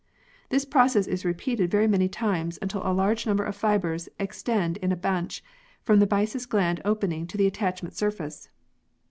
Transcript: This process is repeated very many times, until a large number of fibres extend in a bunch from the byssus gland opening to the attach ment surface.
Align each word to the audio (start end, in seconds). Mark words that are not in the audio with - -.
This 0.49 0.65
process 0.65 1.05
is 1.05 1.23
repeated 1.23 1.69
very 1.69 1.85
many 1.87 2.09
times, 2.09 2.57
until 2.59 2.81
a 2.83 2.89
large 2.91 3.27
number 3.27 3.43
of 3.43 3.55
fibres 3.55 4.09
extend 4.19 4.77
in 4.77 4.91
a 4.91 4.95
bunch 4.97 5.43
from 5.83 5.99
the 5.99 6.07
byssus 6.07 6.47
gland 6.47 6.81
opening 6.83 7.27
to 7.27 7.37
the 7.37 7.45
attach 7.45 7.83
ment 7.83 7.93
surface. 7.93 8.49